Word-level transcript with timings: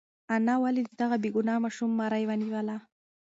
انا 0.35 0.55
ولې 0.63 0.81
د 0.85 0.91
دغه 1.01 1.15
بېګناه 1.23 1.61
ماشوم 1.63 1.91
مرۍ 1.99 2.23
ونیوله؟ 2.27 2.77